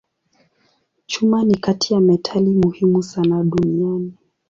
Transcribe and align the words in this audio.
Chuma 1.05 1.43
ni 1.43 1.55
kati 1.57 1.93
ya 1.93 1.99
metali 1.99 2.49
muhimu 2.49 3.03
sana 3.03 3.43
duniani. 3.43 4.13